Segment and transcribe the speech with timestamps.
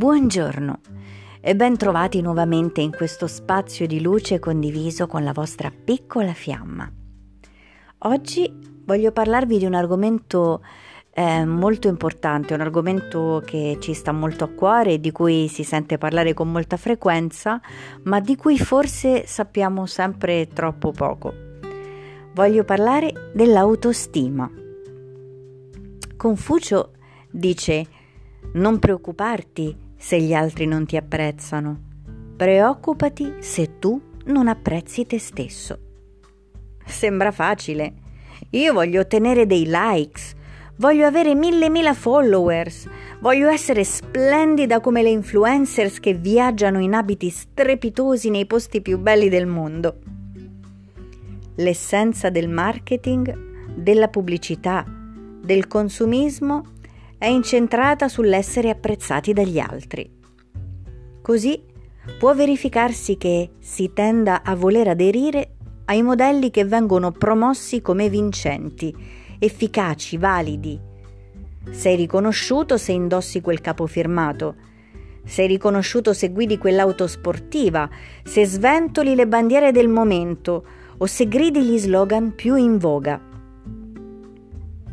[0.00, 0.80] Buongiorno
[1.42, 6.90] e ben trovati nuovamente in questo spazio di luce condiviso con la vostra piccola fiamma.
[7.98, 8.50] Oggi
[8.86, 10.64] voglio parlarvi di un argomento
[11.12, 15.98] eh, molto importante, un argomento che ci sta molto a cuore di cui si sente
[15.98, 17.60] parlare con molta frequenza,
[18.04, 21.34] ma di cui forse sappiamo sempre troppo poco.
[22.32, 24.50] Voglio parlare dell'autostima.
[26.16, 26.92] Confucio
[27.30, 27.86] dice
[28.54, 31.78] non preoccuparti se gli altri non ti apprezzano,
[32.34, 35.78] preoccupati se tu non apprezzi te stesso.
[36.86, 37.92] Sembra facile.
[38.52, 40.32] Io voglio ottenere dei likes,
[40.76, 42.88] voglio avere mille mila followers,
[43.20, 49.28] voglio essere splendida come le influencers che viaggiano in abiti strepitosi nei posti più belli
[49.28, 49.98] del mondo.
[51.56, 56.78] L'essenza del marketing, della pubblicità, del consumismo
[57.20, 60.10] è incentrata sull'essere apprezzati dagli altri.
[61.20, 61.62] Così
[62.18, 68.96] può verificarsi che si tenda a voler aderire ai modelli che vengono promossi come vincenti,
[69.38, 70.80] efficaci, validi.
[71.70, 74.54] Sei riconosciuto se indossi quel capo firmato.
[75.22, 77.86] Sei riconosciuto se guidi quell'auto sportiva,
[78.24, 80.64] se sventoli le bandiere del momento
[80.96, 83.20] o se gridi gli slogan più in voga.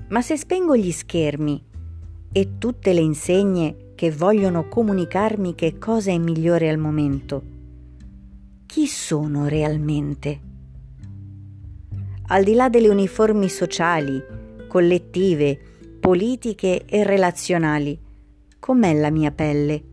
[0.10, 1.67] Ma se spengo gli schermi
[2.38, 7.42] e tutte le insegne che vogliono comunicarmi che cosa è migliore al momento.
[8.68, 10.40] Chi sono realmente?
[12.28, 14.24] Al di là delle uniformi sociali,
[14.68, 15.60] collettive,
[16.00, 18.00] politiche e relazionali,
[18.60, 19.84] com'è la mia pelle?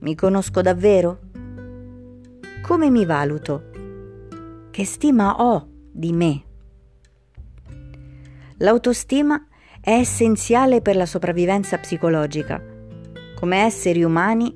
[0.00, 1.20] Mi conosco davvero?
[2.60, 3.70] Come mi valuto?
[4.68, 6.42] Che stima ho di me?
[8.56, 9.46] L'autostima
[9.80, 12.62] è essenziale per la sopravvivenza psicologica.
[13.34, 14.52] Come esseri umani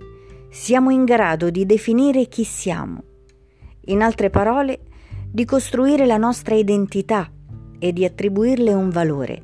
[0.50, 3.02] siamo in grado di definire chi siamo,
[3.86, 4.80] in altre parole,
[5.30, 7.30] di costruire la nostra identità
[7.78, 9.42] e di attribuirle un valore.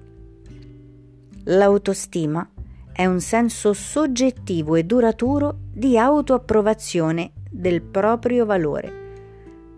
[1.44, 2.48] L'autostima
[2.92, 8.92] è un senso soggettivo e duraturo di autoapprovazione del proprio valore,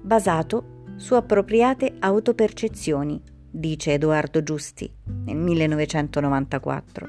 [0.03, 3.23] basato su appropriate autopercezioni
[3.55, 4.91] dice Edoardo Giusti
[5.27, 7.09] nel 1994.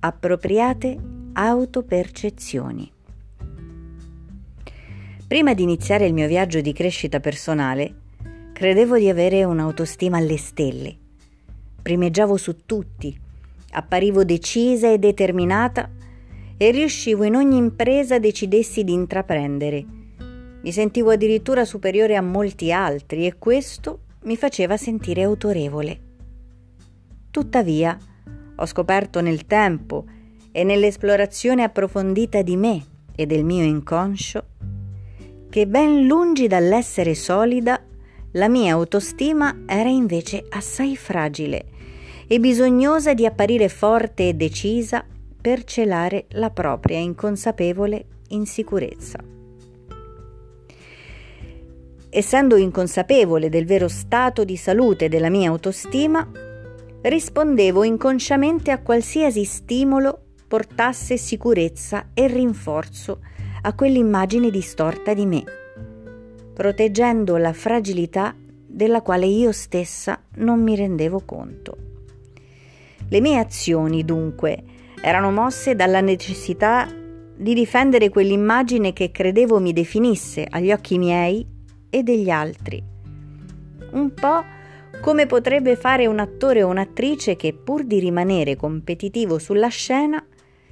[0.00, 0.98] Appropriate
[1.34, 2.90] autopercezioni.
[5.26, 7.94] Prima di iniziare il mio viaggio di crescita personale,
[8.54, 10.96] credevo di avere un'autostima alle stelle.
[11.82, 13.18] Primeggiavo su tutti,
[13.72, 15.90] apparivo decisa e determinata
[16.56, 19.84] e riuscivo in ogni impresa decidessi di intraprendere.
[20.62, 26.00] Mi sentivo addirittura superiore a molti altri e questo mi faceva sentire autorevole.
[27.30, 27.96] Tuttavia,
[28.56, 30.04] ho scoperto nel tempo
[30.52, 34.46] e nell'esplorazione approfondita di me e del mio inconscio
[35.54, 37.80] che ben lungi dall'essere solida,
[38.32, 41.66] la mia autostima era invece assai fragile
[42.26, 45.06] e bisognosa di apparire forte e decisa
[45.40, 49.20] per celare la propria inconsapevole insicurezza
[52.16, 56.24] essendo inconsapevole del vero stato di salute della mia autostima,
[57.02, 63.18] rispondevo inconsciamente a qualsiasi stimolo portasse sicurezza e rinforzo
[63.62, 65.42] a quell'immagine distorta di me,
[66.54, 68.32] proteggendo la fragilità
[68.64, 71.76] della quale io stessa non mi rendevo conto.
[73.08, 74.62] Le mie azioni, dunque,
[75.02, 76.88] erano mosse dalla necessità
[77.36, 81.52] di difendere quell'immagine che credevo mi definisse agli occhi miei
[81.94, 82.82] e degli altri.
[83.92, 84.44] Un po'
[85.00, 90.24] come potrebbe fare un attore o un'attrice che pur di rimanere competitivo sulla scena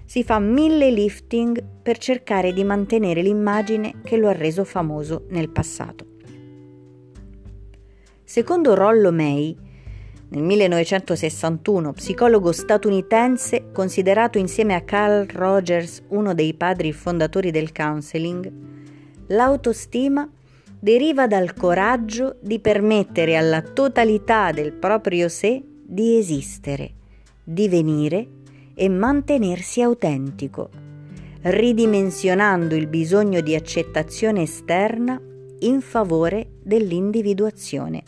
[0.05, 5.49] si fa mille lifting per cercare di mantenere l'immagine che lo ha reso famoso nel
[5.49, 6.07] passato.
[8.25, 9.57] Secondo Rollo May,
[10.31, 18.51] nel 1961, psicologo statunitense considerato insieme a Carl Rogers uno dei padri fondatori del counseling,
[19.29, 20.29] l'autostima
[20.83, 26.91] deriva dal coraggio di permettere alla totalità del proprio sé di esistere,
[27.45, 28.27] divenire
[28.75, 30.71] e mantenersi autentico,
[31.43, 35.23] ridimensionando il bisogno di accettazione esterna
[35.61, 38.03] in favore dell'individuazione.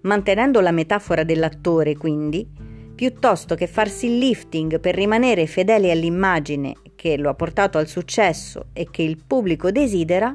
[0.00, 2.48] Mantenendo la metafora dell'attore, quindi,
[2.94, 8.68] piuttosto che farsi il lifting per rimanere fedele all'immagine che lo ha portato al successo
[8.72, 10.34] e che il pubblico desidera,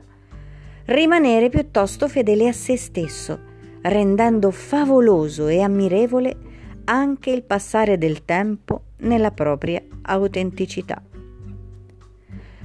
[0.87, 3.39] rimanere piuttosto fedele a se stesso,
[3.81, 6.35] rendendo favoloso e ammirevole
[6.85, 11.01] anche il passare del tempo nella propria autenticità.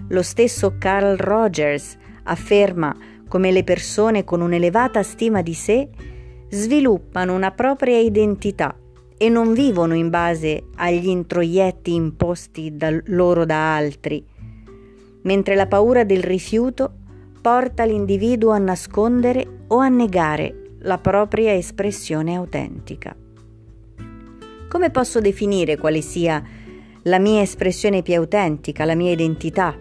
[0.09, 2.95] Lo stesso Carl Rogers afferma
[3.27, 5.89] come le persone con un'elevata stima di sé
[6.49, 8.77] sviluppano una propria identità
[9.17, 14.25] e non vivono in base agli introietti imposti da loro da altri,
[15.23, 16.99] mentre la paura del rifiuto
[17.43, 23.15] porta l'individuo a nascondere o a negare la propria espressione autentica.
[24.69, 26.41] Come posso definire quale sia
[27.03, 29.77] la mia espressione più autentica, la mia identità?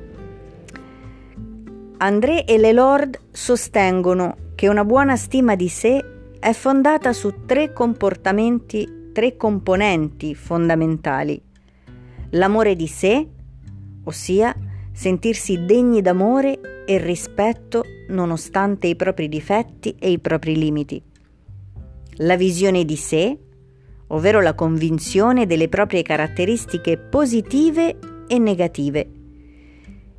[1.98, 6.04] André e Lelord sostengono che una buona stima di sé
[6.40, 11.40] è fondata su tre comportamenti, tre componenti fondamentali.
[12.32, 13.28] L'amore di sé,
[14.04, 14.56] ossia
[14.94, 21.02] sentirsi degni d'amore e rispetto nonostante i propri difetti e i propri limiti.
[22.16, 23.38] La visione di sé,
[24.08, 27.98] ovvero la convinzione delle proprie caratteristiche positive
[28.28, 29.10] e negative,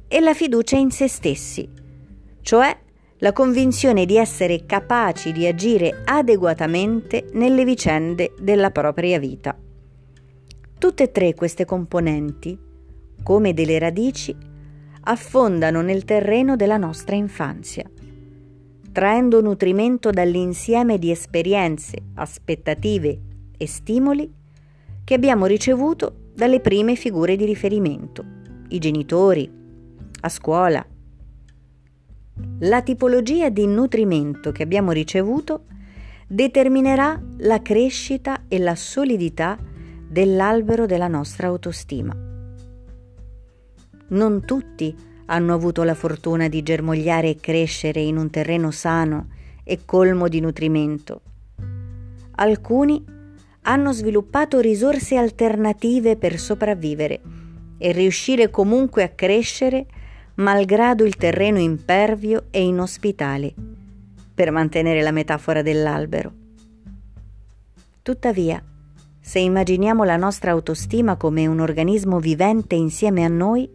[0.08, 1.68] e la fiducia in se stessi,
[2.40, 2.76] cioè
[3.18, 9.56] la convinzione di essere capaci di agire adeguatamente nelle vicende della propria vita.
[10.76, 12.58] Tutte e tre queste componenti,
[13.22, 14.34] come delle radici,
[15.04, 17.88] affondano nel terreno della nostra infanzia,
[18.92, 23.20] traendo nutrimento dall'insieme di esperienze, aspettative
[23.56, 24.30] e stimoli
[25.04, 28.24] che abbiamo ricevuto dalle prime figure di riferimento,
[28.68, 29.50] i genitori,
[30.20, 30.84] a scuola.
[32.60, 35.64] La tipologia di nutrimento che abbiamo ricevuto
[36.26, 39.58] determinerà la crescita e la solidità
[40.08, 42.31] dell'albero della nostra autostima.
[44.12, 44.94] Non tutti
[45.26, 49.28] hanno avuto la fortuna di germogliare e crescere in un terreno sano
[49.64, 51.22] e colmo di nutrimento.
[52.32, 53.02] Alcuni
[53.62, 57.20] hanno sviluppato risorse alternative per sopravvivere
[57.78, 59.86] e riuscire comunque a crescere
[60.34, 63.54] malgrado il terreno impervio e inospitale,
[64.34, 66.32] per mantenere la metafora dell'albero.
[68.02, 68.62] Tuttavia,
[69.20, 73.70] se immaginiamo la nostra autostima come un organismo vivente insieme a noi,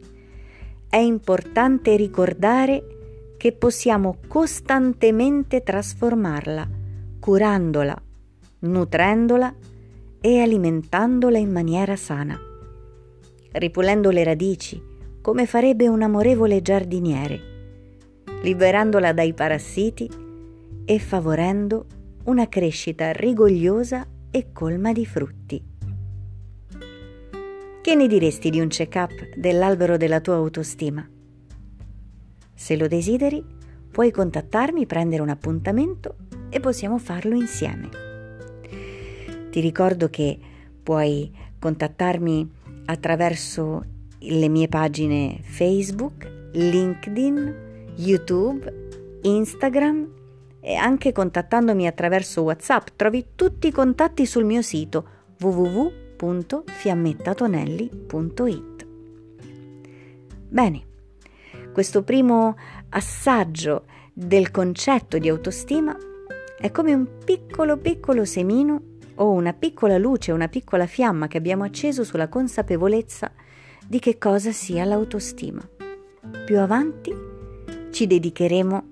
[0.89, 6.68] è importante ricordare che possiamo costantemente trasformarla,
[7.19, 8.01] curandola,
[8.60, 9.54] nutrendola
[10.19, 12.38] e alimentandola in maniera sana,
[13.51, 14.81] ripulendo le radici,
[15.22, 17.39] come farebbe un amorevole giardiniere,
[18.42, 20.10] liberandola dai parassiti
[20.86, 21.86] e favorendo
[22.24, 25.75] una crescita rigogliosa e colma di frutti.
[27.81, 31.07] Che ne diresti di un check-up dell'albero della tua autostima?
[32.53, 33.44] Se lo desideri,
[33.89, 36.15] puoi contattarmi, prendere un appuntamento
[36.50, 37.89] e possiamo farlo insieme.
[39.50, 40.38] Ti ricordo che
[40.83, 42.51] puoi contattarmi
[42.85, 43.85] attraverso
[44.19, 50.09] le mie pagine Facebook, LinkedIn, YouTube, Instagram
[50.59, 52.88] e anche contattandomi attraverso WhatsApp.
[52.95, 55.07] Trovi tutti i contatti sul mio sito
[56.18, 58.88] www.fiammettatonelli.it.
[60.50, 60.86] Bene,
[61.72, 62.58] questo primo
[62.90, 65.96] assaggio del concetto di autostima
[66.60, 68.82] è come un piccolo piccolo semino
[69.15, 73.32] o una piccola luce, una piccola fiamma che abbiamo acceso sulla consapevolezza
[73.86, 75.62] di che cosa sia l'autostima.
[76.46, 77.13] Più avanti
[77.91, 78.84] ci dedicheremo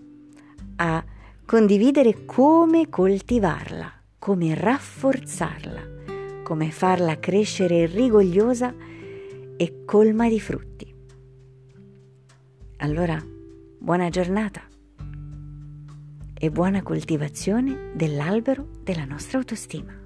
[0.78, 1.04] a
[1.46, 5.95] condividere come coltivarla, come rafforzarla,
[6.46, 8.72] come farla crescere rigogliosa
[9.58, 10.94] e colma di frutti.
[12.78, 13.20] Allora,
[13.80, 14.62] buona giornata
[16.38, 20.05] e buona coltivazione dell'albero della nostra autostima.